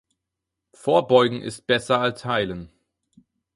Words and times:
Vorbeugen 0.73 1.43
ist 1.43 1.67
besser 1.67 1.99
als 1.99 2.25
heilen. 2.25 2.71